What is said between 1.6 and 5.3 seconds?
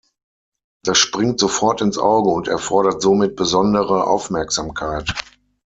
ins Auge und erfordert somit besondere Aufmerksamkeit.